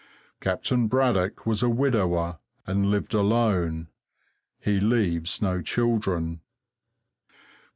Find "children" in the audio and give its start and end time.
5.61-6.41